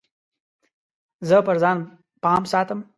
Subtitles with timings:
[1.27, 1.77] زه پر ځان
[2.23, 2.79] پام ساتم.